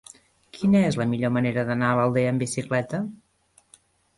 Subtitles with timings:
[0.55, 3.03] Quina és la millor manera d'anar a l'Aldea amb bicicleta?